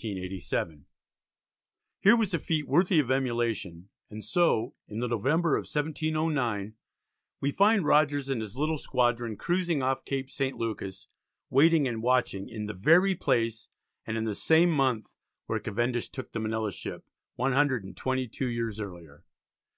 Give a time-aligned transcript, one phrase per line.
[0.00, 0.80] Here
[2.16, 6.76] was a feat worthy of emulation, and so, in the November of 1709,
[7.42, 10.56] we find Rogers and his little squadron cruising off Cape St.
[10.56, 11.08] Lucas
[11.50, 13.68] waiting and watching in the "very place"
[14.06, 17.04] and in the same month where Cavendish "took the Manila ship"
[17.34, 19.26] one hundred and twenty two years earlier.